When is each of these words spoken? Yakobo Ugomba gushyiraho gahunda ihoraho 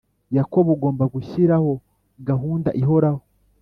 Yakobo 0.37 0.69
Ugomba 0.75 1.03
gushyiraho 1.13 1.71
gahunda 2.29 2.69
ihoraho 2.81 3.21